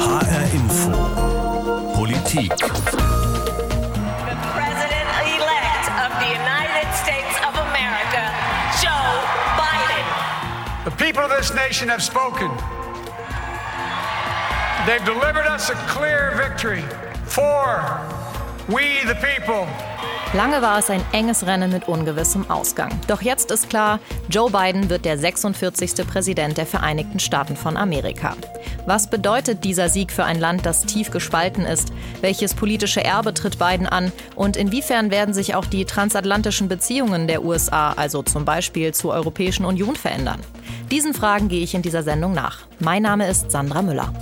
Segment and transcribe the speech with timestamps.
[0.00, 0.96] HR Info.
[1.92, 2.48] Politik.
[2.56, 2.66] The
[4.56, 8.24] President-elect of the United States of America,
[8.80, 9.20] Joe
[9.60, 10.06] Biden.
[10.86, 12.50] The people of this nation have spoken.
[14.86, 16.82] They've delivered us a clear victory
[17.26, 17.84] for
[18.68, 19.68] we the people.
[20.32, 22.92] Lange war es ein enges Rennen mit ungewissem Ausgang.
[23.08, 26.06] Doch jetzt ist klar, Joe Biden wird der 46.
[26.06, 28.36] Präsident der Vereinigten Staaten von Amerika.
[28.86, 31.92] Was bedeutet dieser Sieg für ein Land, das tief gespalten ist?
[32.20, 34.12] Welches politische Erbe tritt Biden an?
[34.36, 39.64] Und inwiefern werden sich auch die transatlantischen Beziehungen der USA, also zum Beispiel zur Europäischen
[39.64, 40.38] Union, verändern?
[40.92, 42.60] Diesen Fragen gehe ich in dieser Sendung nach.
[42.78, 44.12] Mein Name ist Sandra Müller.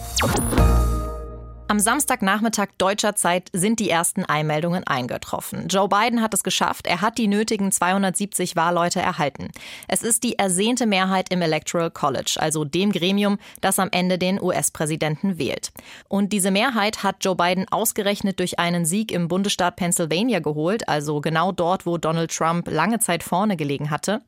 [1.71, 5.69] Am Samstagnachmittag deutscher Zeit sind die ersten Einmeldungen eingetroffen.
[5.69, 6.87] Joe Biden hat es geschafft.
[6.87, 9.51] Er hat die nötigen 270 Wahlleute erhalten.
[9.87, 14.41] Es ist die ersehnte Mehrheit im Electoral College, also dem Gremium, das am Ende den
[14.41, 15.71] US-Präsidenten wählt.
[16.09, 21.21] Und diese Mehrheit hat Joe Biden ausgerechnet durch einen Sieg im Bundesstaat Pennsylvania geholt, also
[21.21, 24.23] genau dort, wo Donald Trump lange Zeit vorne gelegen hatte.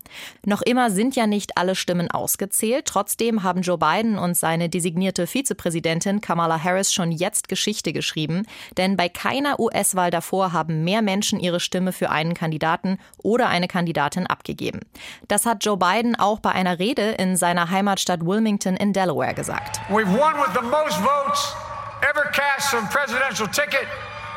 [0.45, 2.85] Noch immer sind ja nicht alle Stimmen ausgezählt.
[2.85, 8.45] Trotzdem haben Joe Biden und seine designierte Vizepräsidentin Kamala Harris schon jetzt jetzt Geschichte geschrieben,
[8.77, 13.69] denn bei keiner US-Wahl davor haben mehr Menschen ihre Stimme für einen Kandidaten oder eine
[13.69, 14.81] Kandidatin abgegeben.
[15.29, 19.81] Das hat Joe Biden auch bei einer Rede in seiner Heimatstadt Wilmington in Delaware gesagt.
[19.89, 21.55] We've won with the most votes
[22.03, 23.87] ever cast on presidential ticket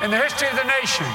[0.04, 1.08] in the history of the nation.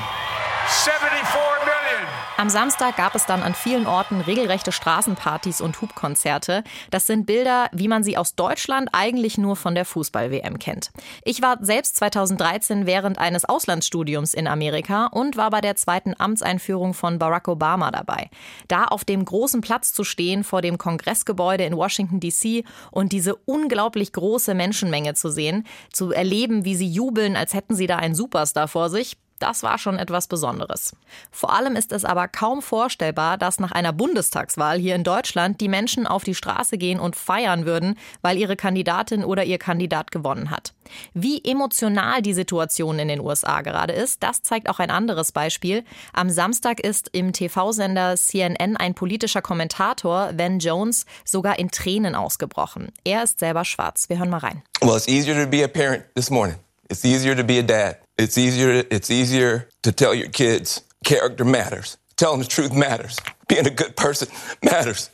[0.68, 2.06] 74 million.
[2.36, 6.62] Am Samstag gab es dann an vielen Orten regelrechte Straßenpartys und Hubkonzerte.
[6.90, 10.90] Das sind Bilder, wie man sie aus Deutschland eigentlich nur von der Fußball-WM kennt.
[11.24, 16.94] Ich war selbst 2013 während eines Auslandsstudiums in Amerika und war bei der zweiten Amtseinführung
[16.94, 18.30] von Barack Obama dabei.
[18.68, 23.34] Da auf dem großen Platz zu stehen vor dem Kongressgebäude in Washington DC und diese
[23.34, 28.14] unglaublich große Menschenmenge zu sehen, zu erleben, wie sie jubeln, als hätten sie da einen
[28.14, 30.94] Superstar vor sich, das war schon etwas Besonderes.
[31.30, 35.68] Vor allem ist es aber kaum vorstellbar, dass nach einer Bundestagswahl hier in Deutschland die
[35.68, 40.50] Menschen auf die Straße gehen und feiern würden, weil ihre Kandidatin oder ihr Kandidat gewonnen
[40.50, 40.74] hat.
[41.14, 45.84] Wie emotional die Situation in den USA gerade ist, das zeigt auch ein anderes Beispiel.
[46.12, 52.92] Am Samstag ist im TV-Sender CNN ein politischer Kommentator, Ben Jones, sogar in Tränen ausgebrochen.
[53.04, 54.08] Er ist selber schwarz.
[54.08, 54.62] Wir hören mal rein.
[54.80, 56.56] Well, it's easier to be a parent this morning.
[56.88, 57.98] It's easier to be a dad.
[58.18, 61.96] It's easier, it's easier to tell your kids character matters.
[62.16, 63.18] Telling the truth matters.
[63.46, 64.28] Being a good person
[64.62, 65.10] matters.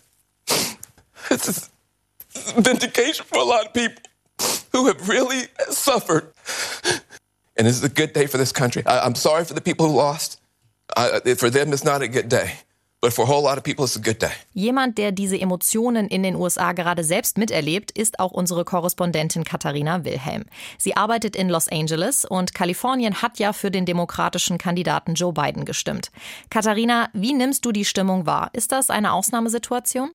[1.30, 1.70] This is
[2.52, 4.02] vindication for a lot of people
[4.72, 6.30] who have really suffered.
[7.56, 8.84] And this is a good day for this country.
[8.84, 10.38] I, am sorry for the people who lost.
[10.94, 12.56] I, for them, it's not a good day.
[14.54, 20.04] Jemand, der diese Emotionen in den USA gerade selbst miterlebt, ist auch unsere Korrespondentin Katharina
[20.04, 20.44] Wilhelm.
[20.78, 25.64] Sie arbeitet in Los Angeles und Kalifornien hat ja für den demokratischen Kandidaten Joe Biden
[25.64, 26.10] gestimmt.
[26.48, 28.48] Katharina, wie nimmst du die Stimmung wahr?
[28.54, 30.10] Ist das eine Ausnahmesituation?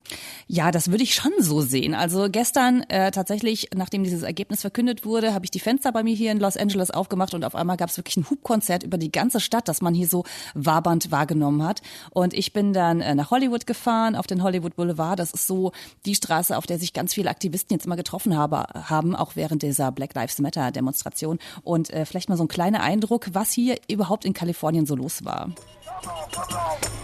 [0.47, 1.93] Ja, das würde ich schon so sehen.
[1.93, 6.15] Also gestern äh, tatsächlich, nachdem dieses Ergebnis verkündet wurde, habe ich die Fenster bei mir
[6.15, 9.11] hier in Los Angeles aufgemacht und auf einmal gab es wirklich ein Hubkonzert über die
[9.11, 10.23] ganze Stadt, das man hier so
[10.55, 11.81] wabernd wahrgenommen hat.
[12.09, 15.19] Und ich bin dann äh, nach Hollywood gefahren, auf den Hollywood Boulevard.
[15.19, 15.71] Das ist so
[16.05, 19.61] die Straße, auf der sich ganz viele Aktivisten jetzt immer getroffen habe, haben, auch während
[19.61, 21.39] dieser Black Lives Matter Demonstration.
[21.63, 25.25] Und äh, vielleicht mal so ein kleiner Eindruck, was hier überhaupt in Kalifornien so los
[25.25, 25.49] war.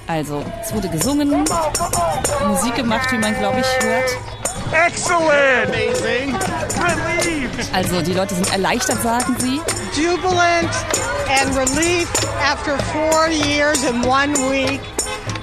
[0.08, 1.30] Also, es wurde gesungen,
[2.48, 4.10] Musik gemacht, wie man, glaube ich, hört.
[4.72, 5.68] Excellent!
[5.68, 6.36] Amazing!
[7.26, 7.74] Relieved!
[7.74, 9.60] Also, die Leute sind erleichtert, sagen sie.
[10.00, 10.70] Jubilant
[11.42, 12.10] and relief
[12.42, 14.80] after four years and one week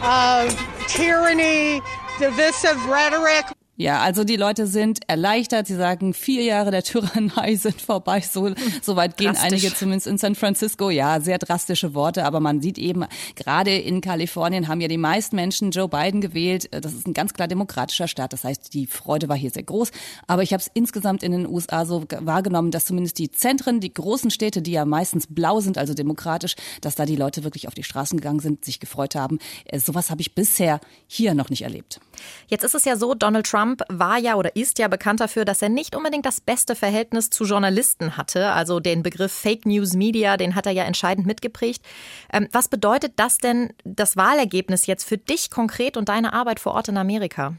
[0.02, 0.56] of
[0.88, 1.80] tyranny,
[2.18, 3.46] divisive rhetoric.
[3.76, 5.66] Ja, also die Leute sind erleichtert.
[5.66, 8.20] Sie sagen, vier Jahre der Tyrannei sind vorbei.
[8.20, 8.50] So,
[8.82, 9.52] so weit gehen Drastisch.
[9.52, 10.90] einige zumindest in San Francisco.
[10.90, 12.24] Ja, sehr drastische Worte.
[12.26, 16.68] Aber man sieht eben, gerade in Kalifornien haben ja die meisten Menschen Joe Biden gewählt.
[16.70, 18.34] Das ist ein ganz klar demokratischer Staat.
[18.34, 19.90] Das heißt, die Freude war hier sehr groß.
[20.26, 23.92] Aber ich habe es insgesamt in den USA so wahrgenommen, dass zumindest die Zentren, die
[23.92, 27.74] großen Städte, die ja meistens blau sind, also demokratisch, dass da die Leute wirklich auf
[27.74, 29.38] die Straßen gegangen sind, sich gefreut haben.
[29.64, 32.00] Äh, Sowas habe ich bisher hier noch nicht erlebt.
[32.46, 35.62] Jetzt ist es ja so, Donald Trump war ja oder ist ja bekannt dafür, dass
[35.62, 38.52] er nicht unbedingt das beste Verhältnis zu Journalisten hatte.
[38.52, 41.84] Also den Begriff Fake News Media, den hat er ja entscheidend mitgeprägt.
[42.32, 46.74] Ähm, was bedeutet das denn, das Wahlergebnis jetzt für dich konkret und deine Arbeit vor
[46.74, 47.54] Ort in Amerika?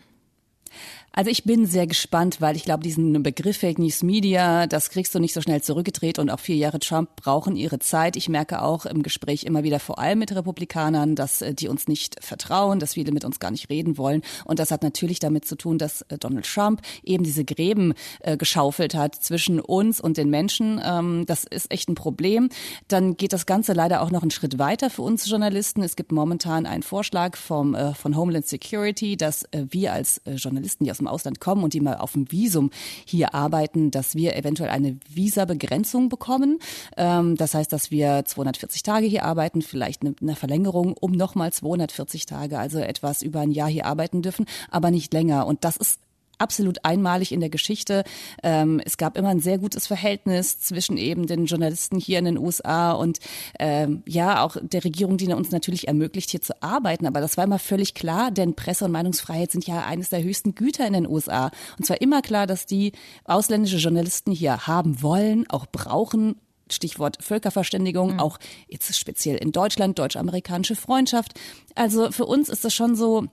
[1.16, 5.14] Also ich bin sehr gespannt, weil ich glaube, diesen Begriff Fake News Media, das kriegst
[5.14, 8.16] du nicht so schnell zurückgedreht und auch vier Jahre Trump brauchen ihre Zeit.
[8.16, 11.88] Ich merke auch im Gespräch immer wieder, vor allem mit Republikanern, dass äh, die uns
[11.88, 14.24] nicht vertrauen, dass viele mit uns gar nicht reden wollen.
[14.46, 18.36] Und das hat natürlich damit zu tun, dass äh, Donald Trump eben diese Gräben äh,
[18.36, 20.82] geschaufelt hat zwischen uns und den Menschen.
[20.84, 22.50] Ähm, das ist echt ein Problem.
[22.88, 25.84] Dann geht das Ganze leider auch noch einen Schritt weiter für uns Journalisten.
[25.84, 30.34] Es gibt momentan einen Vorschlag vom, äh, von Homeland Security, dass äh, wir als äh,
[30.38, 32.72] Journalisten, die aus dem Ausland kommen und die mal auf dem Visum
[33.06, 36.60] hier arbeiten, dass wir eventuell eine Visabegrenzung bekommen.
[36.98, 41.52] Ähm, das heißt, dass wir 240 Tage hier arbeiten, vielleicht eine, eine Verlängerung um nochmal
[41.52, 45.48] 240 Tage, also etwas über ein Jahr hier arbeiten dürfen, aber nicht länger.
[45.48, 46.00] Und das ist
[46.44, 48.04] absolut einmalig in der Geschichte.
[48.44, 52.38] Ähm, es gab immer ein sehr gutes Verhältnis zwischen eben den Journalisten hier in den
[52.38, 53.20] USA und
[53.60, 57.08] ähm, ja auch der Regierung, die uns natürlich ermöglicht, hier zu arbeiten.
[57.08, 60.54] Aber das war immer völlig klar, denn Presse- und Meinungsfreiheit sind ja eines der höchsten
[60.54, 61.50] Güter in den USA.
[61.78, 62.92] Und zwar immer klar, dass die
[63.24, 66.36] ausländische Journalisten hier haben wollen, auch brauchen
[66.72, 68.20] Stichwort Völkerverständigung, mhm.
[68.20, 71.40] auch jetzt speziell in Deutschland, deutsch-amerikanische Freundschaft.
[71.76, 73.28] Also für uns ist das schon so,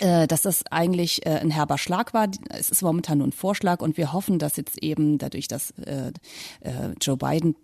[0.00, 2.28] dass das eigentlich äh, ein herber Schlag war.
[2.48, 6.12] Es ist momentan nur ein Vorschlag und wir hoffen, dass jetzt eben dadurch, dass äh,
[6.60, 7.54] äh, Joe Biden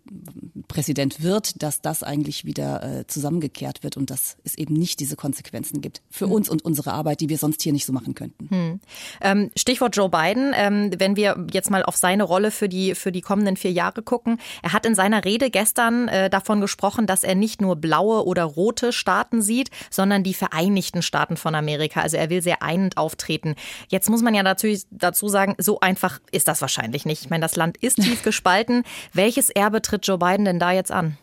[0.69, 5.17] Präsident wird, dass das eigentlich wieder äh, zusammengekehrt wird und dass es eben nicht diese
[5.17, 6.33] Konsequenzen gibt für hm.
[6.33, 8.49] uns und unsere Arbeit, die wir sonst hier nicht so machen könnten.
[8.51, 8.81] Hm.
[9.21, 10.53] Ähm, Stichwort Joe Biden.
[10.55, 14.03] Ähm, wenn wir jetzt mal auf seine Rolle für die für die kommenden vier Jahre
[14.03, 18.25] gucken, er hat in seiner Rede gestern äh, davon gesprochen, dass er nicht nur blaue
[18.27, 22.01] oder rote Staaten sieht, sondern die Vereinigten Staaten von Amerika.
[22.01, 23.55] Also er er will sehr einend auftreten.
[23.89, 27.23] Jetzt muss man ja natürlich dazu sagen, so einfach ist das wahrscheinlich nicht.
[27.23, 28.83] Ich meine, das Land ist tief gespalten.
[29.13, 31.17] Welches Erbe tritt Joe Biden denn da jetzt an?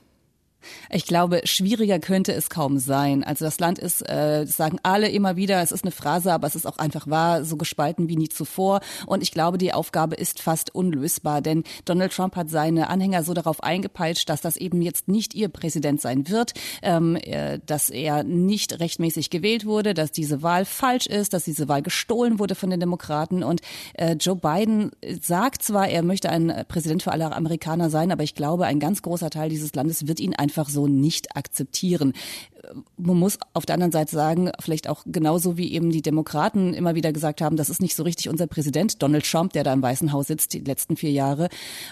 [0.89, 3.23] Ich glaube, schwieriger könnte es kaum sein.
[3.23, 6.55] Also das Land ist, äh, sagen alle immer wieder, es ist eine Phrase, aber es
[6.55, 8.81] ist auch einfach wahr, so gespalten wie nie zuvor.
[9.05, 13.33] Und ich glaube, die Aufgabe ist fast unlösbar, denn Donald Trump hat seine Anhänger so
[13.33, 18.23] darauf eingepeitscht, dass das eben jetzt nicht ihr Präsident sein wird, ähm, äh, dass er
[18.23, 22.69] nicht rechtmäßig gewählt wurde, dass diese Wahl falsch ist, dass diese Wahl gestohlen wurde von
[22.69, 23.43] den Demokraten.
[23.43, 23.61] Und
[23.93, 28.35] äh, Joe Biden sagt zwar, er möchte ein Präsident für alle Amerikaner sein, aber ich
[28.35, 32.13] glaube, ein ganz großer Teil dieses Landes wird ihn einfach einfach so nicht akzeptieren
[32.97, 36.95] man muss auf der anderen Seite sagen, vielleicht auch genauso wie eben die Demokraten immer
[36.95, 39.81] wieder gesagt haben, das ist nicht so richtig unser Präsident, Donald Trump, der da im
[39.81, 41.49] Weißen Haus sitzt, die letzten vier Jahre.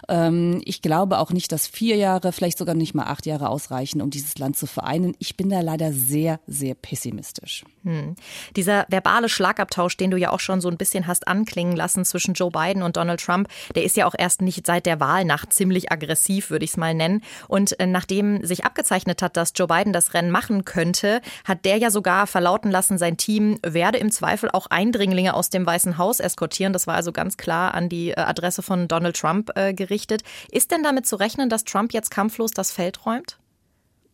[0.08, 4.02] Ähm, ich glaube auch nicht, dass vier Jahre, vielleicht sogar nicht mal acht Jahre ausreichen,
[4.02, 5.16] um dieses Land zu vereinen.
[5.20, 7.66] Ich bin da leider sehr, sehr pessimistisch.
[7.84, 8.16] Hm.
[8.56, 12.34] Dieser verbale Schlagabtausch, den du ja auch schon so ein bisschen hast anklingen lassen zwischen
[12.34, 15.92] Joe Biden und Donald Trump, der ist ja auch erst nicht seit der Wahlnacht ziemlich
[15.92, 17.22] aggressiv, würde ich es mal nennen.
[17.48, 21.78] Und äh, nachdem sich abgezeichnet hat, dass Joe Biden das Rennen machen könnte, hat der
[21.78, 26.20] ja sogar verlauten lassen, sein Team werde im Zweifel auch Eindringlinge aus dem Weißen Haus
[26.20, 26.74] eskortieren.
[26.74, 30.24] Das war also ganz klar an die äh, Adresse von Donald Trump äh, gerichtet.
[30.52, 33.41] Ist denn damit zu rechnen, dass Trump jetzt kampflos das Feld räumt?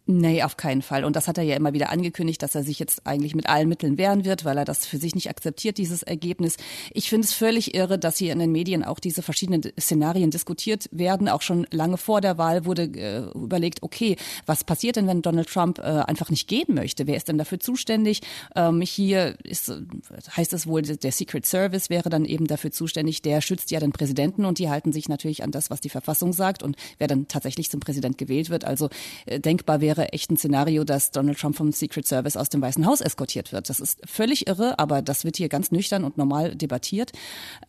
[0.10, 1.04] Nee, auf keinen Fall.
[1.04, 3.68] Und das hat er ja immer wieder angekündigt, dass er sich jetzt eigentlich mit allen
[3.68, 6.56] Mitteln wehren wird, weil er das für sich nicht akzeptiert, dieses Ergebnis.
[6.94, 10.88] Ich finde es völlig irre, dass hier in den Medien auch diese verschiedenen Szenarien diskutiert
[10.94, 11.28] werden.
[11.28, 14.16] Auch schon lange vor der Wahl wurde äh, überlegt, okay,
[14.46, 17.06] was passiert denn, wenn Donald Trump äh, einfach nicht gehen möchte?
[17.06, 18.22] Wer ist denn dafür zuständig?
[18.56, 19.70] Ähm, hier ist,
[20.38, 23.24] heißt es wohl, der Secret Service wäre dann eben dafür zuständig.
[23.24, 26.32] Der schützt ja den Präsidenten und die halten sich natürlich an das, was die Verfassung
[26.32, 28.64] sagt und wer dann tatsächlich zum Präsident gewählt wird.
[28.64, 28.88] Also
[29.26, 32.62] äh, denkbar wäre wäre echt ein Szenario, dass Donald Trump vom Secret Service aus dem
[32.62, 33.70] Weißen Haus eskortiert wird.
[33.70, 37.12] Das ist völlig irre, aber das wird hier ganz nüchtern und normal debattiert.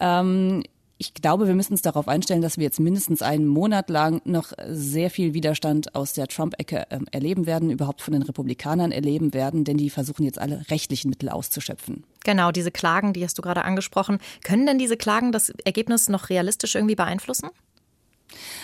[0.00, 0.62] Ähm,
[1.00, 4.52] ich glaube, wir müssen uns darauf einstellen, dass wir jetzt mindestens einen Monat lang noch
[4.66, 9.62] sehr viel Widerstand aus der Trump-Ecke ähm, erleben werden, überhaupt von den Republikanern erleben werden,
[9.62, 12.02] denn die versuchen jetzt alle rechtlichen Mittel auszuschöpfen.
[12.24, 14.18] Genau, diese Klagen, die hast du gerade angesprochen.
[14.42, 17.50] Können denn diese Klagen das Ergebnis noch realistisch irgendwie beeinflussen?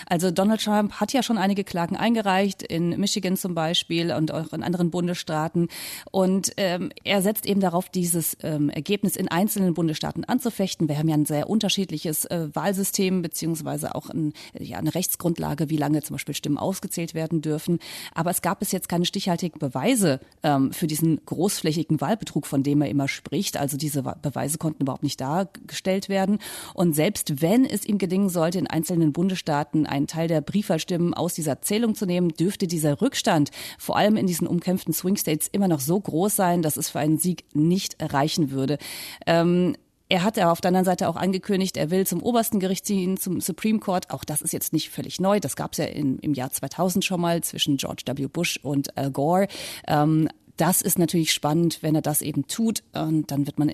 [0.07, 4.53] Also Donald Trump hat ja schon einige Klagen eingereicht, in Michigan zum Beispiel und auch
[4.53, 5.69] in anderen Bundesstaaten.
[6.11, 10.87] Und ähm, er setzt eben darauf, dieses ähm, Ergebnis in einzelnen Bundesstaaten anzufechten.
[10.87, 15.77] Wir haben ja ein sehr unterschiedliches äh, Wahlsystem beziehungsweise auch ein, ja, eine Rechtsgrundlage, wie
[15.77, 17.79] lange zum Beispiel Stimmen ausgezählt werden dürfen.
[18.13, 22.81] Aber es gab bis jetzt keine stichhaltigen Beweise ähm, für diesen großflächigen Wahlbetrug, von dem
[22.81, 23.57] er immer spricht.
[23.57, 26.39] Also diese Beweise konnten überhaupt nicht dargestellt werden.
[26.73, 31.33] Und selbst wenn es ihm gelingen sollte, in einzelnen Bundesstaaten einen Teil der Briefwahlstimmen aus
[31.33, 35.67] dieser Zählung zu nehmen, dürfte dieser Rückstand vor allem in diesen umkämpften Swing States immer
[35.67, 38.77] noch so groß sein, dass es für einen Sieg nicht reichen würde.
[39.25, 39.75] Ähm,
[40.07, 43.41] er hat auf der anderen Seite auch angekündigt, er will zum obersten Gericht ziehen, zum
[43.41, 44.11] Supreme Court.
[44.11, 45.39] Auch das ist jetzt nicht völlig neu.
[45.39, 48.27] Das gab es ja in, im Jahr 2000 schon mal zwischen George W.
[48.27, 49.47] Bush und Al Gore.
[49.87, 52.83] Ähm, Das ist natürlich spannend, wenn er das eben tut.
[52.93, 53.69] Und dann wird man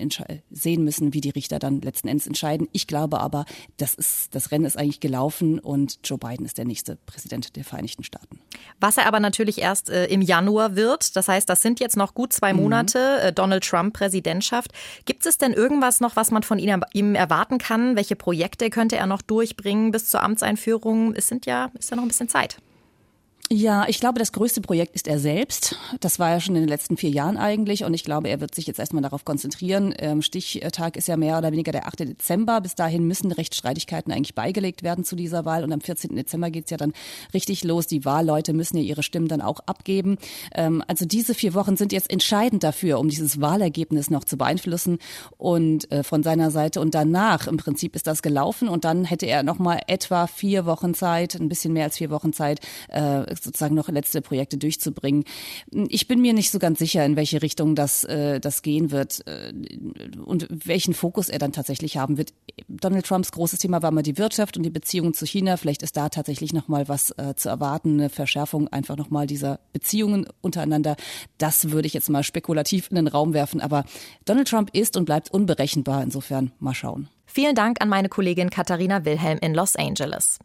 [0.50, 2.68] sehen müssen, wie die Richter dann letzten Endes entscheiden.
[2.72, 3.44] Ich glaube aber,
[3.76, 7.64] das, ist, das Rennen ist eigentlich gelaufen und Joe Biden ist der nächste Präsident der
[7.64, 8.40] Vereinigten Staaten.
[8.80, 11.16] Was er aber natürlich erst äh, im Januar wird.
[11.16, 12.60] Das heißt, das sind jetzt noch gut zwei mhm.
[12.60, 14.72] Monate äh, Donald Trump Präsidentschaft.
[15.04, 17.96] Gibt es denn irgendwas noch, was man von ihm, ihm erwarten kann?
[17.96, 21.14] Welche Projekte könnte er noch durchbringen bis zur Amtseinführung?
[21.14, 22.58] Es sind ja, ist ja noch ein bisschen Zeit.
[23.54, 25.76] Ja, ich glaube, das größte Projekt ist er selbst.
[26.00, 27.84] Das war ja schon in den letzten vier Jahren eigentlich.
[27.84, 29.94] Und ich glaube, er wird sich jetzt erstmal darauf konzentrieren.
[29.98, 31.98] Ähm, Stichtag ist ja mehr oder weniger der 8.
[32.00, 32.62] Dezember.
[32.62, 35.64] Bis dahin müssen Rechtsstreitigkeiten eigentlich beigelegt werden zu dieser Wahl.
[35.64, 36.16] Und am 14.
[36.16, 36.94] Dezember geht's ja dann
[37.34, 37.86] richtig los.
[37.86, 40.16] Die Wahlleute müssen ja ihre Stimmen dann auch abgeben.
[40.54, 44.96] Ähm, also diese vier Wochen sind jetzt entscheidend dafür, um dieses Wahlergebnis noch zu beeinflussen.
[45.36, 46.80] Und äh, von seiner Seite.
[46.80, 48.70] Und danach im Prinzip ist das gelaufen.
[48.70, 52.32] Und dann hätte er nochmal etwa vier Wochen Zeit, ein bisschen mehr als vier Wochen
[52.32, 55.24] Zeit, äh, sozusagen noch letzte Projekte durchzubringen.
[55.88, 59.26] Ich bin mir nicht so ganz sicher, in welche Richtung das, äh, das gehen wird
[59.26, 59.52] äh,
[60.24, 62.32] und welchen Fokus er dann tatsächlich haben wird.
[62.68, 65.56] Donald Trumps großes Thema war mal die Wirtschaft und die Beziehungen zu China.
[65.56, 69.26] Vielleicht ist da tatsächlich noch mal was äh, zu erwarten, eine Verschärfung einfach noch mal
[69.26, 70.96] dieser Beziehungen untereinander.
[71.38, 73.60] Das würde ich jetzt mal spekulativ in den Raum werfen.
[73.60, 73.84] Aber
[74.24, 76.02] Donald Trump ist und bleibt unberechenbar.
[76.02, 77.08] Insofern mal schauen.
[77.26, 80.38] Vielen Dank an meine Kollegin Katharina Wilhelm in Los Angeles.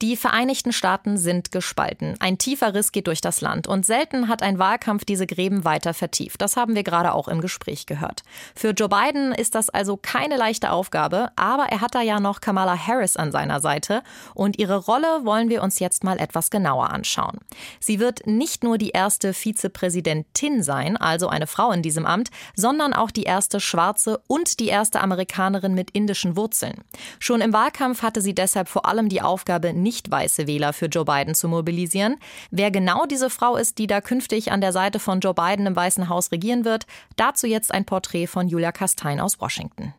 [0.00, 2.14] Die Vereinigten Staaten sind gespalten.
[2.20, 5.94] Ein tiefer Riss geht durch das Land und selten hat ein Wahlkampf diese Gräben weiter
[5.94, 6.40] vertieft.
[6.40, 8.22] Das haben wir gerade auch im Gespräch gehört.
[8.54, 12.40] Für Joe Biden ist das also keine leichte Aufgabe, aber er hat da ja noch
[12.40, 14.02] Kamala Harris an seiner Seite
[14.34, 17.38] und ihre Rolle wollen wir uns jetzt mal etwas genauer anschauen.
[17.80, 22.94] Sie wird nicht nur die erste Vizepräsidentin sein, also eine Frau in diesem Amt, sondern
[22.94, 26.74] auch die erste schwarze und die erste Amerikanerin mit indischen jüdischen Wurzeln.
[27.18, 31.04] Schon im Wahlkampf hatte sie deshalb vor allem die Aufgabe, nicht weiße Wähler für Joe
[31.04, 32.16] Biden zu mobilisieren.
[32.50, 35.76] Wer genau diese Frau ist, die da künftig an der Seite von Joe Biden im
[35.76, 39.94] Weißen Haus regieren wird, dazu jetzt ein Porträt von Julia Kastein aus Washington.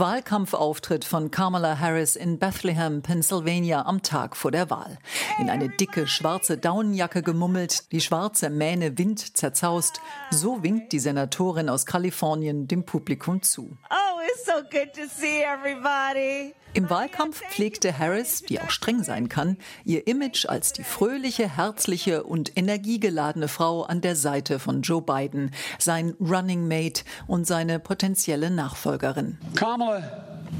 [0.00, 4.98] Wahlkampfauftritt von Kamala Harris in Bethlehem, Pennsylvania am Tag vor der Wahl.
[5.38, 11.68] In eine dicke schwarze Daunenjacke gemummelt, die schwarze Mähne Wind zerzaust, so winkt die Senatorin
[11.68, 13.76] aus Kalifornien dem Publikum zu.
[13.90, 16.54] Oh, it's so good to see everybody.
[16.72, 22.22] Im Wahlkampf pflegte Harris, die auch streng sein kann, ihr Image als die fröhliche, herzliche
[22.22, 28.50] und energiegeladene Frau an der Seite von Joe Biden, sein Running Mate und seine potenzielle
[28.50, 29.38] Nachfolgerin.
[29.56, 30.02] Kamala,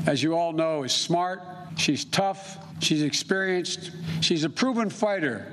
[0.06, 1.38] as you all know, is smart,
[1.76, 5.46] she's tough, she's experienced, she's a proven fighter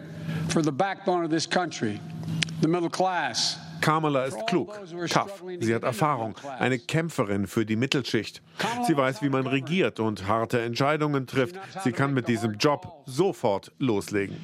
[0.49, 1.99] for the backbone of this country,
[2.61, 3.59] the middle class.
[3.81, 4.79] Kamala ist klug,
[5.09, 5.43] tough.
[5.59, 8.41] Sie hat Erfahrung, eine Kämpferin für die Mittelschicht.
[8.85, 11.55] Sie weiß, wie man regiert und harte Entscheidungen trifft.
[11.83, 14.37] Sie kann mit diesem Job sofort loslegen.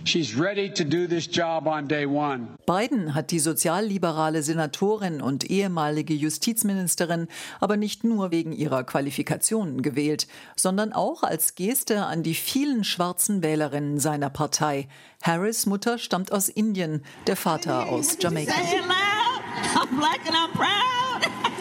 [2.66, 7.28] Biden hat die sozialliberale Senatorin und ehemalige Justizministerin
[7.60, 13.44] aber nicht nur wegen ihrer Qualifikationen gewählt, sondern auch als Geste an die vielen schwarzen
[13.44, 14.88] Wählerinnen seiner Partei.
[15.24, 18.52] Harris Mutter stammt aus Indien, der Vater aus Jamaika.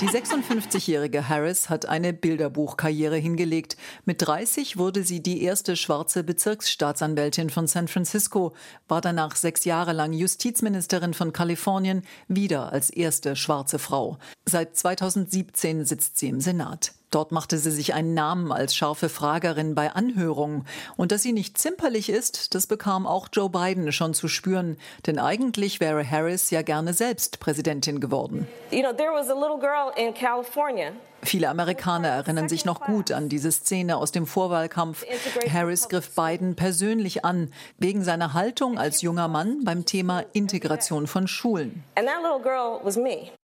[0.00, 3.76] Die 56-jährige Harris hat eine Bilderbuchkarriere hingelegt.
[4.04, 8.52] Mit 30 wurde sie die erste schwarze Bezirksstaatsanwältin von San Francisco,
[8.88, 14.19] war danach sechs Jahre lang Justizministerin von Kalifornien, wieder als erste schwarze Frau.
[14.45, 16.95] Seit 2017 sitzt sie im Senat.
[17.12, 20.66] Dort machte sie sich einen Namen als scharfe Fragerin bei Anhörungen.
[20.97, 24.78] Und dass sie nicht zimperlich ist, das bekam auch Joe Biden schon zu spüren.
[25.07, 28.49] Denn eigentlich wäre Harris ja gerne selbst Präsidentin geworden.
[28.71, 30.92] You know, there was a little girl in California
[31.25, 35.07] Viele Amerikaner erinnern sich noch gut an diese Szene aus dem Vorwahlkampf.
[35.49, 41.28] Harris griff Biden persönlich an, wegen seiner Haltung als junger Mann beim Thema Integration von
[41.28, 41.85] Schulen.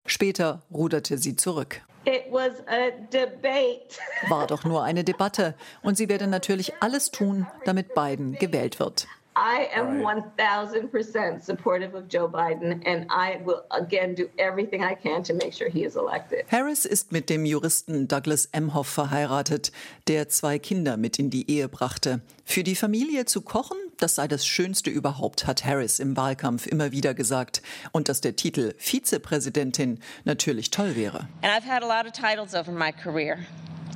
[0.05, 1.83] Später ruderte sie zurück.
[4.28, 5.54] War doch nur eine Debatte.
[5.83, 9.07] Und sie werde natürlich alles tun, damit Biden gewählt wird.
[9.37, 15.23] I am 1000% supportive of Joe Biden and I will again do everything I can
[15.25, 16.45] to make sure he is elected.
[16.50, 19.71] Harris ist mit dem Juristen Douglas Emhoff verheiratet,
[20.09, 22.21] der zwei Kinder mit in die Ehe brachte.
[22.45, 26.90] Für die Familie zu kochen, das sei das Schönste überhaupt, hat Harris im Wahlkampf immer
[26.92, 27.62] wieder gesagt.
[27.92, 31.28] Und dass der Titel Vizepräsidentin natürlich toll wäre.
[31.42, 33.38] And I've had a lot of titles over my career.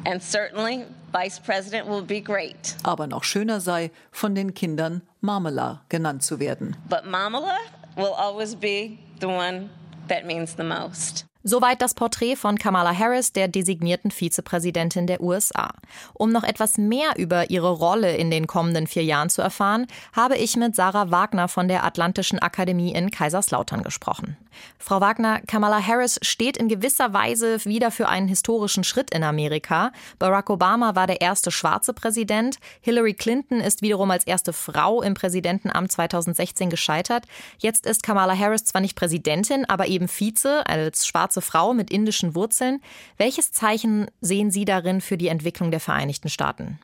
[0.05, 2.77] And certainly Vice President will be great.
[2.83, 6.77] Aber noch schöner sei, von den Kindern Marmela genannt zu werden.
[6.89, 7.59] But Marmela
[7.97, 9.71] will always be the one
[10.09, 11.25] that means the most.
[11.47, 15.75] Soweit das Porträt von Kamala Harris, der designierten Vizepräsidentin der USA.
[16.15, 20.39] Um noch etwas mehr über ihre Rolle in den kommenden vier Jahren zu erfahren, habe
[20.39, 24.39] ich mit Sarah Wagner von der Atlantischen Akademie in Kaiserslautern gesprochen.
[24.79, 29.93] Frau Wagner, Kamala Harris steht in gewisser Weise wieder für einen historischen Schritt in Amerika.
[30.19, 32.59] Barack Obama war der erste schwarze Präsident.
[32.81, 37.27] Hillary Clinton ist wiederum als erste Frau im Präsidentenamt 2016 gescheitert.
[37.59, 41.91] Jetzt ist Kamala Harris zwar nicht Präsidentin, aber eben Vize als schwarze schwarze Frau mit
[41.91, 42.81] indischen Wurzeln.
[43.17, 46.79] Welches Zeichen sehen Sie darin für die Entwicklung der Vereinigten Staaten?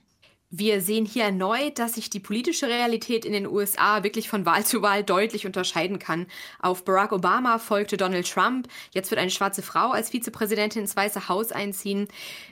[0.52, 4.66] Wir sehen hier erneut, dass sich die politische Realität in den USA wirklich von Wahl
[4.66, 6.26] zu Wahl deutlich unterscheiden kann.
[6.58, 8.66] Auf Barack Obama folgte Donald Trump.
[8.92, 12.08] Jetzt wird eine schwarze Frau als Vizepräsidentin ins Weiße Haus einziehen.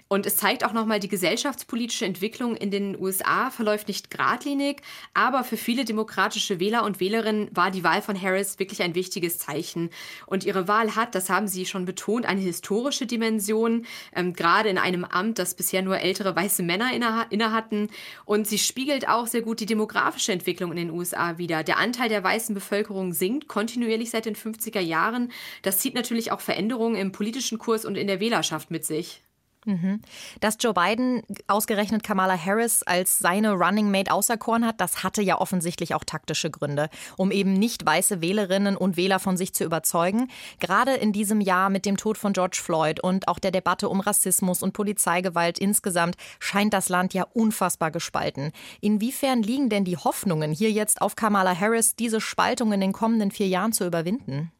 [0.06, 4.80] Und es zeigt auch nochmal, die gesellschaftspolitische Entwicklung in den USA verläuft nicht geradlinig,
[5.12, 9.38] aber für viele demokratische Wähler und Wählerinnen war die Wahl von Harris wirklich ein wichtiges
[9.38, 9.90] Zeichen.
[10.24, 14.78] Und ihre Wahl hat, das haben Sie schon betont, eine historische Dimension, ähm, gerade in
[14.78, 17.87] einem Amt, das bisher nur ältere weiße Männer inne, inne hatten.
[18.24, 21.62] Und sie spiegelt auch sehr gut die demografische Entwicklung in den USA wider.
[21.62, 25.32] Der Anteil der weißen Bevölkerung sinkt kontinuierlich seit den 50er Jahren.
[25.62, 29.22] Das zieht natürlich auch Veränderungen im politischen Kurs und in der Wählerschaft mit sich.
[29.68, 30.00] Mhm.
[30.40, 35.38] Dass Joe Biden ausgerechnet Kamala Harris als seine Running Mate auserkoren hat, das hatte ja
[35.38, 40.30] offensichtlich auch taktische Gründe, um eben nicht weiße Wählerinnen und Wähler von sich zu überzeugen.
[40.58, 44.00] Gerade in diesem Jahr mit dem Tod von George Floyd und auch der Debatte um
[44.00, 48.52] Rassismus und Polizeigewalt insgesamt scheint das Land ja unfassbar gespalten.
[48.80, 53.30] Inwiefern liegen denn die Hoffnungen hier jetzt auf Kamala Harris, diese Spaltung in den kommenden
[53.30, 54.50] vier Jahren zu überwinden?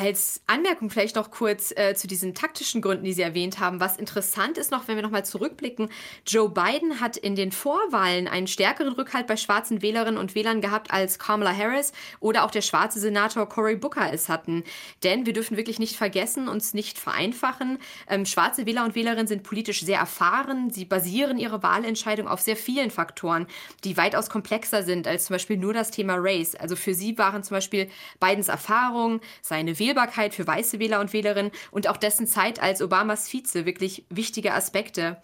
[0.00, 3.80] Als Anmerkung vielleicht noch kurz äh, zu diesen taktischen Gründen, die Sie erwähnt haben.
[3.80, 5.88] Was interessant ist noch, wenn wir nochmal zurückblicken,
[6.24, 10.92] Joe Biden hat in den Vorwahlen einen stärkeren Rückhalt bei schwarzen Wählerinnen und Wählern gehabt,
[10.92, 14.62] als Kamala Harris oder auch der schwarze Senator Cory Booker es hatten.
[15.02, 17.78] Denn wir dürfen wirklich nicht vergessen, uns nicht vereinfachen.
[18.08, 20.70] Ähm, schwarze Wähler und Wählerinnen sind politisch sehr erfahren.
[20.70, 23.48] Sie basieren ihre Wahlentscheidung auf sehr vielen Faktoren,
[23.82, 26.54] die weitaus komplexer sind als zum Beispiel nur das Thema Race.
[26.54, 27.90] Also für sie waren zum Beispiel
[28.20, 32.82] Bidens Erfahrung, seine Wähl Wählbarkeit für weiße Wähler und Wählerinnen und auch dessen Zeit als
[32.82, 35.16] Obamas Vize wirklich wichtige Aspekte.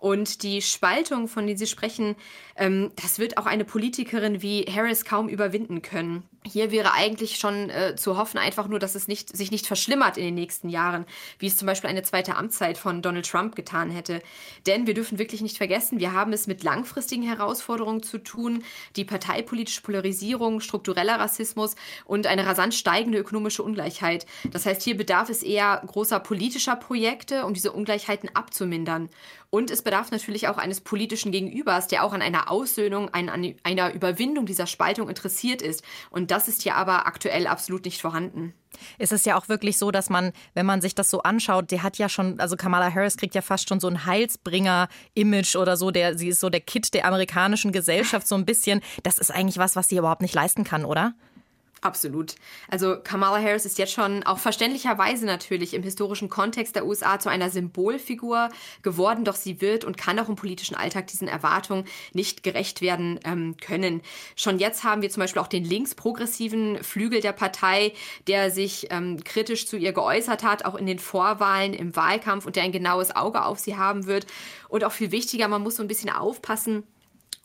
[0.00, 2.14] Und die Spaltung, von der Sie sprechen,
[2.56, 6.22] ähm, das wird auch eine Politikerin wie Harris kaum überwinden können.
[6.46, 10.16] Hier wäre eigentlich schon äh, zu hoffen, einfach nur, dass es nicht, sich nicht verschlimmert
[10.16, 11.04] in den nächsten Jahren,
[11.38, 14.22] wie es zum Beispiel eine zweite Amtszeit von Donald Trump getan hätte.
[14.66, 18.62] Denn wir dürfen wirklich nicht vergessen, wir haben es mit langfristigen Herausforderungen zu tun,
[18.96, 24.26] die parteipolitische Polarisierung, struktureller Rassismus und eine rasant steigende ökonomische Ungleichheit.
[24.50, 29.10] Das heißt, hier bedarf es eher großer politischer Projekte, um diese Ungleichheiten abzumindern.
[29.50, 33.30] Und es bedarf natürlich auch eines politischen Gegenübers, der auch an einer Aussöhnung, an
[33.62, 35.82] einer Überwindung dieser Spaltung interessiert ist.
[36.10, 38.52] Und das ist hier aber aktuell absolut nicht vorhanden.
[38.98, 41.82] Ist es ja auch wirklich so, dass man, wenn man sich das so anschaut, der
[41.82, 45.90] hat ja schon, also Kamala Harris kriegt ja fast schon so ein Heilsbringer-Image oder so,
[45.90, 48.82] der, sie ist so der Kit der amerikanischen Gesellschaft so ein bisschen.
[49.04, 51.14] Das ist eigentlich was, was sie überhaupt nicht leisten kann, oder?
[51.80, 52.34] Absolut.
[52.68, 57.28] Also Kamala Harris ist jetzt schon auch verständlicherweise natürlich im historischen Kontext der USA zu
[57.28, 58.48] einer Symbolfigur
[58.82, 63.20] geworden, doch sie wird und kann auch im politischen Alltag diesen Erwartungen nicht gerecht werden
[63.24, 64.02] ähm, können.
[64.34, 67.92] Schon jetzt haben wir zum Beispiel auch den linksprogressiven Flügel der Partei,
[68.26, 72.56] der sich ähm, kritisch zu ihr geäußert hat, auch in den Vorwahlen, im Wahlkampf und
[72.56, 74.26] der ein genaues Auge auf sie haben wird.
[74.68, 76.82] Und auch viel wichtiger, man muss so ein bisschen aufpassen,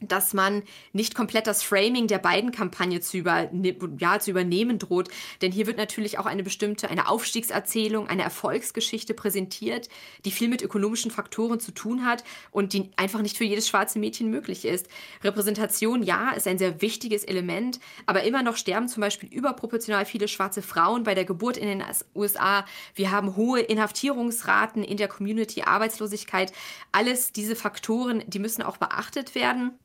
[0.08, 3.50] dass man nicht komplett das Framing der beiden Kampagne zu, über,
[3.98, 5.10] ja, zu übernehmen droht.
[5.42, 9.90] Denn hier wird natürlich auch eine bestimmte, eine Aufstiegserzählung, eine Erfolgsgeschichte präsentiert,
[10.26, 14.00] die viel mit ökonomischen Faktoren zu tun hat und die einfach nicht für jedes schwarze
[14.00, 14.88] Mädchen möglich ist.
[15.24, 20.28] Repräsentation, ja, ist ein sehr wichtiges Element, aber immer noch sterben zum Beispiel überproportional viele
[20.28, 21.84] schwarze Frauen bei der Geburt in den
[22.16, 22.66] USA.
[22.96, 26.52] Wir haben hohe Inhaftierungsraten in der Community, Arbeitslosigkeit.
[26.92, 29.78] Alles diese Faktoren, die müssen auch beachtet werden.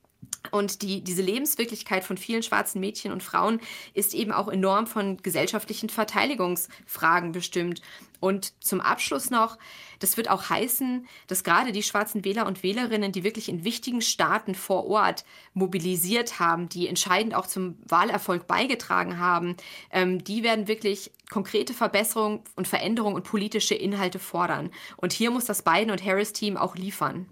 [0.51, 3.61] Und die, diese Lebenswirklichkeit von vielen schwarzen Mädchen und Frauen
[3.95, 7.83] ist eben auch enorm von gesellschaftlichen Verteidigungsfragen bestimmt.
[8.21, 9.59] Und zum Abschluss noch,
[10.01, 14.01] das wird auch heißen, dass gerade die schwarzen Wähler und Wählerinnen, die wirklich in wichtigen
[14.01, 19.57] Staaten vor Ort mobilisiert haben, die entscheidend auch zum Wahlerfolg beigetragen haben,
[19.93, 24.71] ähm, die werden wirklich konkrete Verbesserungen und Veränderungen und politische Inhalte fordern.
[24.97, 27.27] Und hier muss das Biden- und Harris-Team auch liefern.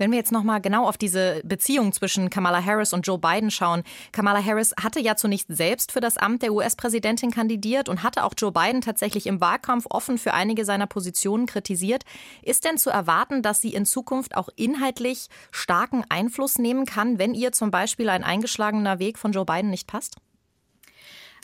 [0.00, 3.50] Wenn wir jetzt noch mal genau auf diese Beziehung zwischen Kamala Harris und Joe Biden
[3.50, 3.82] schauen.
[4.12, 8.32] Kamala Harris hatte ja zunächst selbst für das Amt der US-Präsidentin kandidiert und hatte auch
[8.34, 12.04] Joe Biden tatsächlich im Wahlkampf offen für einige seiner Positionen kritisiert.
[12.40, 17.34] Ist denn zu erwarten, dass sie in Zukunft auch inhaltlich starken Einfluss nehmen kann, wenn
[17.34, 20.16] ihr zum Beispiel ein eingeschlagener Weg von Joe Biden nicht passt?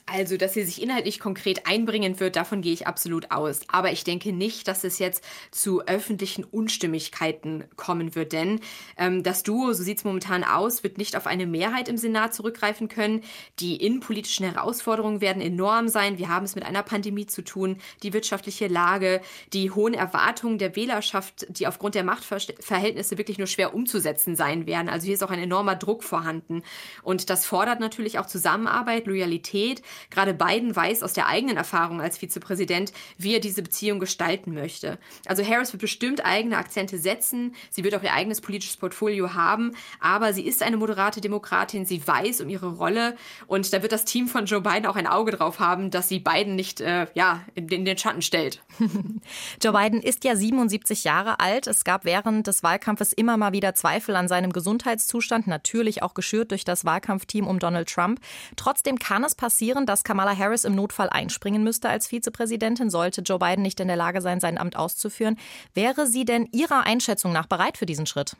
[0.09, 3.62] Also, dass sie sich inhaltlich konkret einbringen wird, davon gehe ich absolut aus.
[3.66, 8.61] Aber ich denke nicht, dass es jetzt zu öffentlichen Unstimmigkeiten kommen wird, denn
[8.99, 12.35] ähm, das Duo, so sieht es momentan aus, wird nicht auf eine Mehrheit im Senat
[12.35, 13.25] zurückgreifen können.
[13.59, 16.19] Die innenpolitischen Herausforderungen werden enorm sein.
[16.19, 19.21] Wir haben es mit einer Pandemie zu tun, die wirtschaftliche Lage,
[19.53, 24.88] die hohen Erwartungen der Wählerschaft, die aufgrund der Machtverhältnisse wirklich nur schwer umzusetzen sein werden.
[24.88, 26.62] Also hier ist auch ein enormer Druck vorhanden.
[27.03, 29.83] Und das fordert natürlich auch Zusammenarbeit, Loyalität.
[30.11, 34.98] Gerade Biden weiß aus der eigenen Erfahrung als Vizepräsident, wie er diese Beziehung gestalten möchte.
[35.26, 37.54] Also Harris wird bestimmt eigene Akzente setzen.
[37.70, 39.72] Sie wird auch ihr eigenes politisches Portfolio haben.
[40.00, 41.85] Aber sie ist eine moderate Demokratin.
[41.85, 43.16] Sie weiß um ihre Rolle.
[43.46, 46.18] Und da wird das Team von Joe Biden auch ein Auge drauf haben, dass sie
[46.18, 48.62] Biden nicht äh, ja, in, in den Schatten stellt.
[49.62, 51.66] Joe Biden ist ja 77 Jahre alt.
[51.66, 56.50] Es gab während des Wahlkampfes immer mal wieder Zweifel an seinem Gesundheitszustand, natürlich auch geschürt
[56.50, 58.20] durch das Wahlkampfteam um Donald Trump.
[58.56, 63.38] Trotzdem kann es passieren, dass Kamala Harris im Notfall einspringen müsste als Vizepräsidentin, sollte Joe
[63.38, 65.38] Biden nicht in der Lage sein, sein Amt auszuführen.
[65.75, 68.37] Wäre sie denn Ihrer Einschätzung nach bereit für diesen Schritt?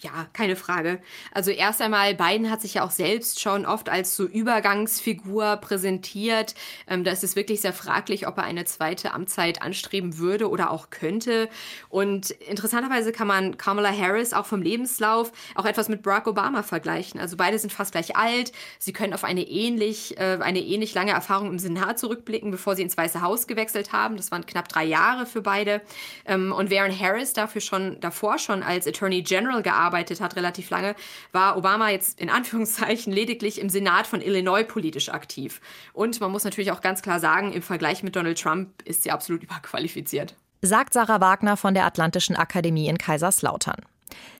[0.00, 1.00] Ja, keine Frage.
[1.32, 6.54] Also erst einmal, Biden hat sich ja auch selbst schon oft als so Übergangsfigur präsentiert.
[6.88, 10.72] Ähm, da ist es wirklich sehr fraglich, ob er eine zweite Amtszeit anstreben würde oder
[10.72, 11.48] auch könnte.
[11.88, 17.20] Und interessanterweise kann man Kamala Harris auch vom Lebenslauf auch etwas mit Barack Obama vergleichen.
[17.20, 18.52] Also beide sind fast gleich alt.
[18.80, 22.82] Sie können auf eine ähnlich, äh, eine ähnlich lange Erfahrung im Senat zurückblicken, bevor sie
[22.82, 24.16] ins Weiße Haus gewechselt haben.
[24.16, 25.80] Das waren knapp drei Jahre für beide.
[26.26, 30.70] Ähm, und während Harris dafür schon davor schon als Attorney General gearbeitet gearbeitet hat, relativ
[30.70, 30.94] lange,
[31.32, 35.60] war Obama jetzt in Anführungszeichen lediglich im Senat von Illinois politisch aktiv.
[35.92, 39.10] Und man muss natürlich auch ganz klar sagen, im Vergleich mit Donald Trump ist sie
[39.10, 40.34] absolut überqualifiziert.
[40.62, 43.76] Sagt Sarah Wagner von der Atlantischen Akademie in Kaiserslautern.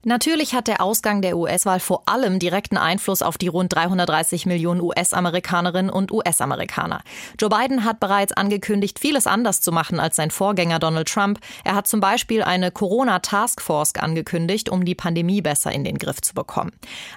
[0.06, 4.82] Natürlich hat der Ausgang der US-Wahl vor allem direkten Einfluss auf die rund 330 Millionen
[4.82, 7.00] US-Amerikanerinnen und US-Amerikaner.
[7.38, 11.38] Joe Biden hat bereits angekündigt, vieles anders zu machen als sein Vorgänger Donald Trump.
[11.64, 16.34] Er hat zum Beispiel eine Corona-Taskforce angekündigt, um die Pandemie besser in den Griff zu
[16.34, 16.72] bekommen.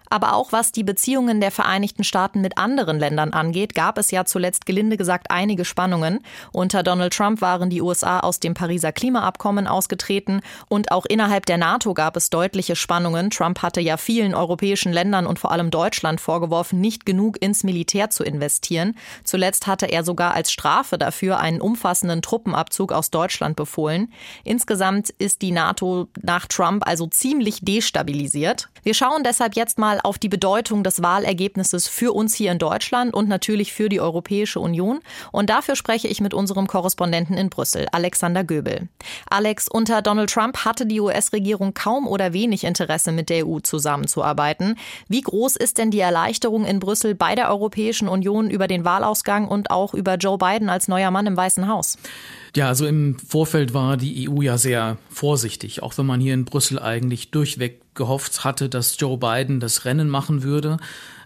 [0.10, 4.24] Aber auch was die Beziehungen der Vereinigten Staaten mit anderen Ländern angeht, gab es ja
[4.24, 6.20] zuletzt gelinde gesagt einige Spannungen.
[6.54, 10.40] Unter Donald Trump waren die USA aus dem Pariser Klimaabkommen ausgetreten
[10.70, 13.30] und auch innerhalb der NATO gab es deutliche Spannungen.
[13.30, 18.10] Trump hatte ja vielen europäischen Ländern und vor allem Deutschland vorgeworfen, nicht genug ins Militär
[18.10, 18.96] zu investieren.
[19.24, 24.12] Zuletzt hatte er sogar als Strafe dafür einen umfassenden Truppenabzug aus Deutschland befohlen.
[24.44, 28.70] Insgesamt ist die NATO nach Trump also ziemlich destabilisiert.
[28.84, 33.14] Wir schauen deshalb jetzt mal auf die Bedeutung des Wahlergebnisses für uns hier in Deutschland
[33.14, 35.00] und natürlich für die Europäische Union.
[35.32, 38.88] Und dafür spreche ich mit unserem Korrespondenten in Brüssel, Alexander Göbel.
[39.30, 44.76] Alex, unter Donald Trump hatte die US-Regierung kaum oder wenig Interesse, mit der EU zusammenzuarbeiten.
[45.08, 49.48] Wie groß ist denn die Erleichterung in Brüssel bei der Europäischen Union über den Wahlausgang
[49.48, 51.98] und auch über Joe Biden als neuer Mann im Weißen Haus?
[52.56, 56.46] Ja, also im Vorfeld war die EU ja sehr vorsichtig, auch wenn man hier in
[56.46, 60.78] Brüssel eigentlich durchweg gehofft hatte, dass Joe Biden das Rennen machen würde.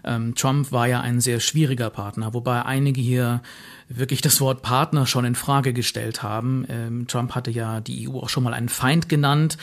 [0.04, 3.42] Ähm, Trump war ja ein sehr schwieriger Partner, wobei einige hier
[3.88, 6.66] wirklich das Wort Partner schon in Frage gestellt haben.
[6.68, 9.58] Ähm, Trump hatte ja die EU auch schon mal einen Feind genannt.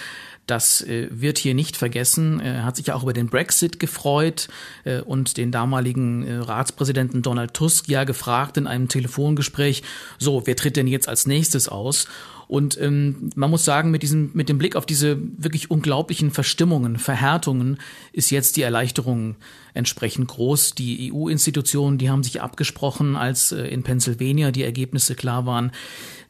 [0.49, 2.39] Das äh, wird hier nicht vergessen.
[2.39, 4.47] Er hat sich ja auch über den Brexit gefreut
[4.83, 9.83] äh, und den damaligen äh, Ratspräsidenten Donald Tusk ja gefragt in einem Telefongespräch,
[10.17, 12.07] so, wer tritt denn jetzt als nächstes aus?
[12.49, 16.97] Und ähm, man muss sagen, mit diesem, mit dem Blick auf diese wirklich unglaublichen Verstimmungen,
[16.97, 17.77] Verhärtungen,
[18.12, 19.35] ist jetzt die Erleichterung
[19.75, 20.73] entsprechend groß.
[20.73, 25.71] Die EU-Institutionen, die haben sich abgesprochen, als äh, in Pennsylvania die Ergebnisse klar waren,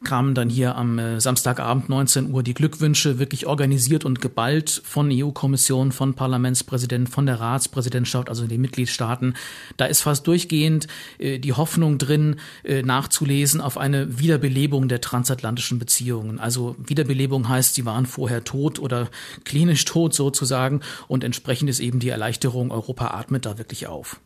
[0.04, 5.10] kamen dann hier am äh, Samstagabend 19 Uhr die Glückwünsche wirklich organisiert und geballt von
[5.10, 9.34] EU-Kommission, von Parlamentspräsident, von der Ratspräsidentschaft, also den Mitgliedstaaten.
[9.78, 10.86] Da ist fast durchgehend
[11.18, 16.09] äh, die Hoffnung drin, äh, nachzulesen auf eine Wiederbelebung der transatlantischen Beziehungen.
[16.38, 19.08] Also Wiederbelebung heißt, sie waren vorher tot oder
[19.44, 24.20] klinisch tot sozusagen und entsprechend ist eben die Erleichterung, Europa atmet da wirklich auf.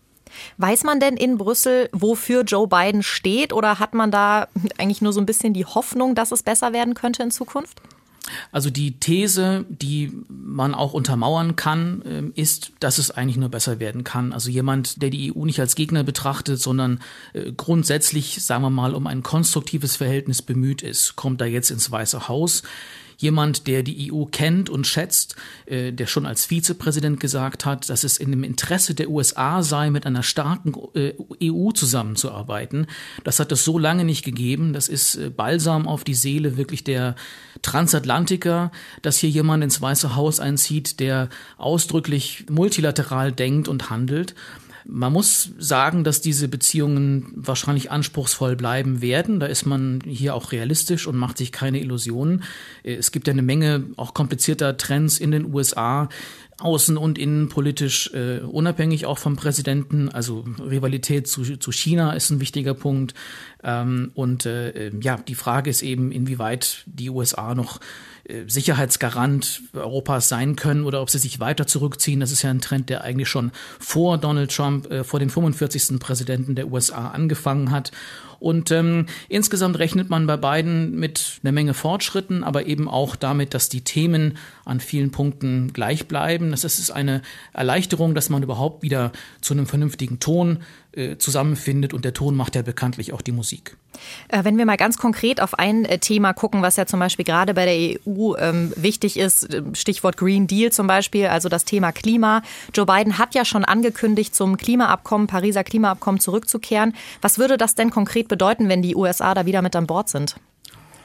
[0.58, 5.12] Weiß man denn in Brüssel, wofür Joe Biden steht oder hat man da eigentlich nur
[5.12, 7.80] so ein bisschen die Hoffnung, dass es besser werden könnte in Zukunft?
[8.52, 13.80] Also die These, die man auch untermauern kann, ähm, ist, dass es eigentlich nur besser
[13.80, 14.32] werden kann.
[14.32, 17.00] Also jemand, der die EU nicht als Gegner betrachtet, sondern
[17.32, 21.90] äh, grundsätzlich, sagen wir mal, um ein konstruktives Verhältnis bemüht ist, kommt da jetzt ins
[21.90, 22.62] Weiße Haus
[23.16, 28.04] jemand, der die EU kennt und schätzt, äh, der schon als Vizepräsident gesagt hat, dass
[28.04, 32.86] es in dem Interesse der USA sei, mit einer starken äh, EU zusammenzuarbeiten.
[33.24, 34.72] Das hat es so lange nicht gegeben.
[34.72, 37.14] Das ist äh, Balsam auf die Seele wirklich der
[37.62, 38.70] Transatlantiker,
[39.02, 44.34] dass hier jemand ins Weiße Haus einzieht, der ausdrücklich multilateral denkt und handelt.
[44.86, 49.40] Man muss sagen, dass diese Beziehungen wahrscheinlich anspruchsvoll bleiben werden.
[49.40, 52.42] Da ist man hier auch realistisch und macht sich keine Illusionen.
[52.82, 56.08] Es gibt ja eine Menge auch komplizierter Trends in den USA,
[56.58, 60.08] außen- und innenpolitisch äh, unabhängig auch vom Präsidenten.
[60.08, 63.14] Also Rivalität zu, zu China ist ein wichtiger Punkt.
[63.62, 67.80] Ähm, und äh, ja, die Frage ist eben, inwieweit die USA noch
[68.46, 72.20] Sicherheitsgarant Europas sein können oder ob sie sich weiter zurückziehen.
[72.20, 75.98] Das ist ja ein Trend, der eigentlich schon vor Donald Trump, äh, vor dem 45.
[75.98, 77.92] Präsidenten der USA angefangen hat.
[78.40, 83.54] Und ähm, insgesamt rechnet man bei beiden mit einer Menge Fortschritten, aber eben auch damit,
[83.54, 86.50] dass die Themen an vielen Punkten gleich bleiben.
[86.50, 90.58] Das ist eine Erleichterung, dass man überhaupt wieder zu einem vernünftigen Ton
[90.96, 93.76] äh, zusammenfindet und der Ton macht ja bekanntlich auch die Musik.
[94.28, 97.24] Äh, wenn wir mal ganz konkret auf ein äh, Thema gucken, was ja zum Beispiel
[97.24, 101.92] gerade bei der EU ähm, wichtig ist, Stichwort Green Deal zum Beispiel, also das Thema
[101.92, 102.42] Klima.
[102.72, 106.94] Joe Biden hat ja schon angekündigt, zum Klimaabkommen, Pariser Klimaabkommen zurückzukehren.
[107.22, 110.36] Was würde das denn konkret bedeuten, wenn die USA da wieder mit an Bord sind?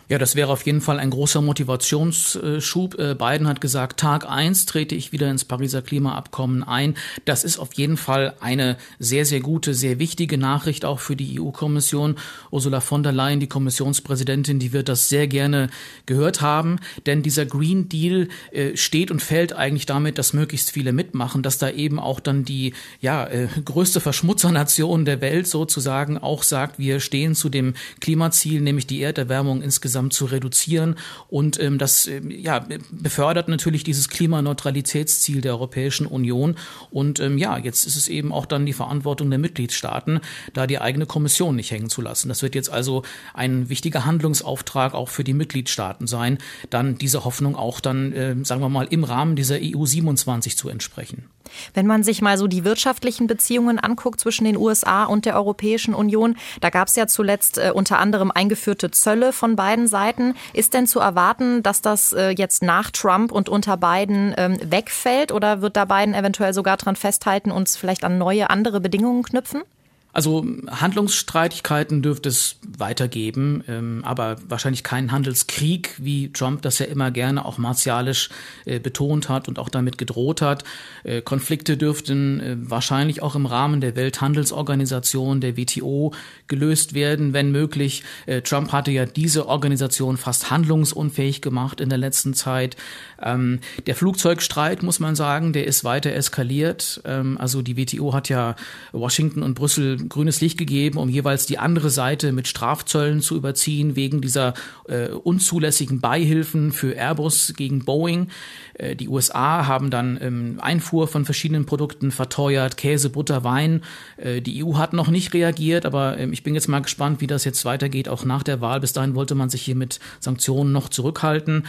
[0.09, 2.97] Ja, das wäre auf jeden Fall ein großer Motivationsschub.
[2.97, 6.95] Äh, Biden hat gesagt, Tag eins trete ich wieder ins Pariser Klimaabkommen ein.
[7.25, 11.39] Das ist auf jeden Fall eine sehr, sehr gute, sehr wichtige Nachricht auch für die
[11.39, 12.15] EU-Kommission.
[12.49, 15.69] Ursula von der Leyen, die Kommissionspräsidentin, die wird das sehr gerne
[16.07, 16.79] gehört haben.
[17.05, 21.59] Denn dieser Green Deal äh, steht und fällt eigentlich damit, dass möglichst viele mitmachen, dass
[21.59, 26.99] da eben auch dann die ja, äh, größte Verschmutzernation der Welt sozusagen auch sagt, wir
[26.99, 30.95] stehen zu dem Klimaziel, nämlich die Erderwärmung insgesamt insgesamt zu reduzieren.
[31.29, 36.55] Und ähm, das ähm, ja, befördert natürlich dieses Klimaneutralitätsziel der Europäischen Union.
[36.91, 40.21] Und ähm, ja, jetzt ist es eben auch dann die Verantwortung der Mitgliedstaaten,
[40.53, 42.29] da die eigene Kommission nicht hängen zu lassen.
[42.29, 46.37] Das wird jetzt also ein wichtiger Handlungsauftrag auch für die Mitgliedstaaten sein,
[46.69, 50.69] dann diese Hoffnung auch dann, äh, sagen wir mal, im Rahmen dieser EU 27 zu
[50.69, 51.29] entsprechen.
[51.73, 55.93] Wenn man sich mal so die wirtschaftlichen Beziehungen anguckt zwischen den USA und der Europäischen
[55.93, 60.35] Union, da gab es ja zuletzt äh, unter anderem eingeführte Zölle von beiden Seiten.
[60.53, 65.33] Ist denn zu erwarten, dass das äh, jetzt nach Trump und unter Biden ähm, wegfällt
[65.33, 69.63] oder wird da Biden eventuell sogar dran festhalten und vielleicht an neue andere Bedingungen knüpfen?
[70.11, 77.11] Also Handlungsstreitigkeiten dürfte es weitergeben, ähm, aber wahrscheinlich keinen Handelskrieg, wie Trump das ja immer
[77.11, 78.29] gerne auch martialisch
[78.65, 80.63] äh, betont hat und auch damit gedroht hat.
[81.03, 86.13] Äh, Konflikte dürften äh, wahrscheinlich auch im Rahmen der Welthandelsorganisation, der WTO,
[86.47, 88.03] gelöst werden, wenn möglich.
[88.25, 92.77] Äh, Trump hatte ja diese Organisation fast handlungsunfähig gemacht in der letzten Zeit.
[93.21, 97.01] Ähm, der Flugzeugstreit, muss man sagen, der ist weiter eskaliert.
[97.05, 98.55] Ähm, also die WTO hat ja
[98.91, 103.95] Washington und Brüssel grünes Licht gegeben, um jeweils die andere Seite mit Strafzöllen zu überziehen,
[103.95, 104.53] wegen dieser
[104.87, 108.29] äh, unzulässigen Beihilfen für Airbus gegen Boeing.
[108.75, 113.81] Äh, die USA haben dann ähm, Einfuhr von verschiedenen Produkten verteuert, Käse, Butter, Wein.
[114.17, 117.27] Äh, die EU hat noch nicht reagiert, aber ähm, ich bin jetzt mal gespannt, wie
[117.27, 118.79] das jetzt weitergeht, auch nach der Wahl.
[118.79, 121.63] Bis dahin wollte man sich hier mit Sanktionen noch zurückhalten.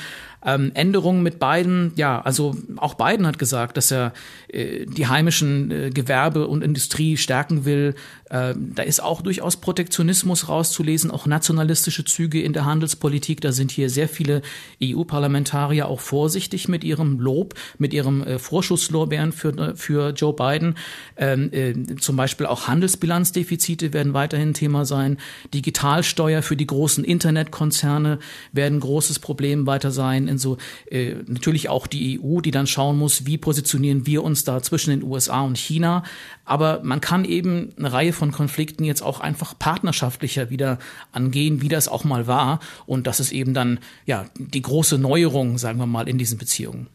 [0.44, 4.14] Ähm, Änderungen mit Biden, ja, also auch Biden hat gesagt, dass er
[4.48, 7.94] äh, die heimischen äh, Gewerbe und Industrie stärken will.
[8.30, 13.40] Äh, da ist auch durchaus Protektionismus rauszulesen, auch nationalistische Züge in der Handelspolitik.
[13.40, 14.42] Da sind hier sehr viele
[14.82, 20.76] EU-Parlamentarier auch vorsichtig mit ihrem Lob, mit ihrem äh, Vorschusslorbeeren für, äh, für Joe Biden.
[21.16, 25.18] Ähm, äh, zum Beispiel auch Handelsbilanzdefizite werden weiterhin Thema sein.
[25.52, 28.20] Digitalsteuer für die großen Internetkonzerne
[28.52, 30.56] werden großes Problem weiter sein in so
[30.90, 34.90] äh, natürlich auch die EU, die dann schauen muss, wie positionieren wir uns da zwischen
[34.90, 36.04] den USA und China.
[36.44, 40.78] Aber man kann eben eine Reihe Konflikten jetzt auch einfach partnerschaftlicher wieder
[41.12, 42.61] angehen, wie das auch mal war.
[42.87, 46.88] Und das ist eben dann ja die große Neuerung, sagen wir mal, in diesen Beziehungen.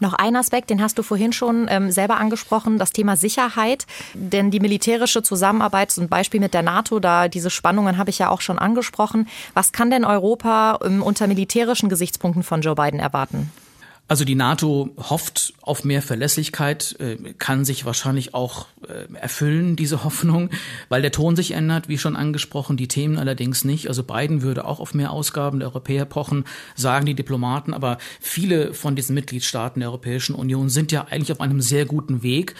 [0.00, 3.86] Noch ein Aspekt, den hast du vorhin schon ähm, selber angesprochen, das Thema Sicherheit.
[4.14, 8.30] Denn die militärische Zusammenarbeit, zum Beispiel mit der NATO, da diese Spannungen habe ich ja
[8.30, 9.28] auch schon angesprochen.
[9.52, 13.50] Was kann denn Europa ähm, unter militärischen Gesichtspunkten von Joe Biden erwarten?
[14.06, 20.04] Also die NATO hofft auf mehr Verlässlichkeit, äh, kann sich wahrscheinlich auch äh, erfüllen, diese
[20.04, 20.50] Hoffnung,
[20.90, 23.88] weil der Ton sich ändert, wie schon angesprochen, die Themen allerdings nicht.
[23.88, 28.74] Also Biden würde auch auf mehr Ausgaben der Europäer pochen, sagen die Diplomaten, aber viele
[28.74, 32.54] von diesen Mitgliedstaaten der Europäischen Union sind ja eigentlich auf einem sehr guten Weg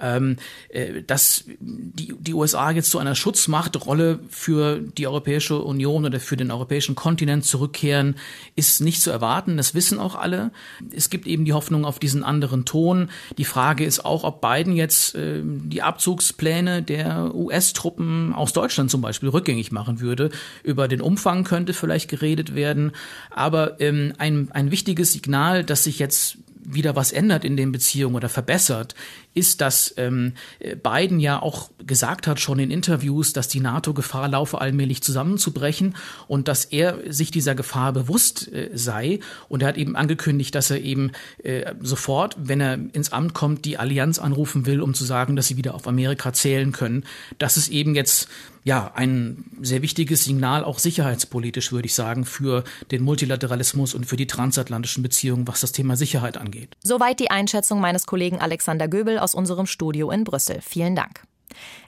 [0.00, 0.36] ähm,
[0.68, 6.36] äh, dass die, die USA jetzt zu einer Schutzmachtrolle für die Europäische Union oder für
[6.36, 8.16] den europäischen Kontinent zurückkehren,
[8.56, 9.56] ist nicht zu erwarten.
[9.56, 10.52] Das wissen auch alle.
[10.94, 13.10] Es gibt eben die Hoffnung auf diesen anderen Ton.
[13.38, 19.00] Die Frage ist auch, ob Biden jetzt äh, die Abzugspläne der US-Truppen aus Deutschland zum
[19.00, 20.30] Beispiel rückgängig machen würde.
[20.62, 22.92] Über den Umfang könnte vielleicht geredet werden.
[23.30, 28.14] Aber ähm, ein, ein wichtiges Signal, das sich jetzt wieder was ändert in den Beziehungen
[28.14, 28.94] oder verbessert,
[29.34, 30.34] ist, dass ähm,
[30.82, 35.96] Biden ja auch gesagt hat schon in Interviews, dass die NATO Gefahr laufe, allmählich zusammenzubrechen
[36.28, 39.20] und dass er sich dieser Gefahr bewusst äh, sei.
[39.48, 41.12] Und er hat eben angekündigt, dass er eben
[41.42, 45.46] äh, sofort, wenn er ins Amt kommt, die Allianz anrufen will, um zu sagen, dass
[45.46, 47.04] sie wieder auf Amerika zählen können.
[47.38, 48.28] Das ist eben jetzt
[48.64, 54.16] ja, ein sehr wichtiges Signal, auch sicherheitspolitisch, würde ich sagen, für den Multilateralismus und für
[54.16, 56.76] die transatlantischen Beziehungen, was das Thema Sicherheit angeht.
[56.82, 60.60] Soweit die Einschätzung meines Kollegen Alexander Göbel aus unserem Studio in Brüssel.
[60.60, 61.22] Vielen Dank.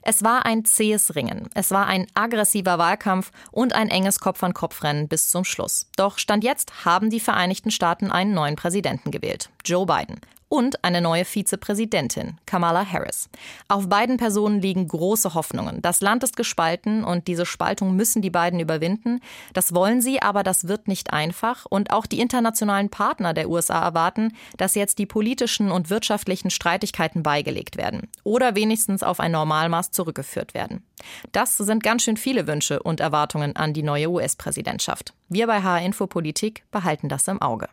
[0.01, 1.49] Es war ein zähes Ringen.
[1.55, 5.87] Es war ein aggressiver Wahlkampf und ein enges Kopf-an-Kopf-Rennen bis zum Schluss.
[5.95, 10.19] Doch Stand jetzt haben die Vereinigten Staaten einen neuen Präsidenten gewählt, Joe Biden
[10.53, 13.27] und eine neue Vizepräsidentin, Kamala Harris.
[13.69, 15.81] Auf beiden Personen liegen große Hoffnungen.
[15.81, 19.19] Das Land ist gespalten und diese Spaltung müssen die beiden überwinden.
[19.53, 21.65] Das wollen sie, aber das wird nicht einfach.
[21.67, 27.23] Und auch die internationalen Partner der USA erwarten, dass jetzt die politischen und wirtschaftlichen Streitigkeiten
[27.23, 30.85] beigelegt werden oder wenigstens auf ein Normalmaß zurückgeführt werden.
[31.31, 35.15] Das sind ganz schön viele Wünsche und Erwartungen an die neue US-Präsidentschaft.
[35.29, 37.69] Wir bei HR Info Politik behalten das im Auge.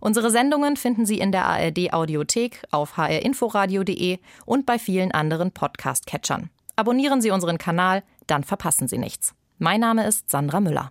[0.00, 6.50] Unsere Sendungen finden Sie in der ARD Audiothek, auf hrinforadio.de und bei vielen anderen Podcast-Catchern.
[6.76, 9.34] Abonnieren Sie unseren Kanal, dann verpassen Sie nichts.
[9.58, 10.88] Mein Name ist Sandra Müller.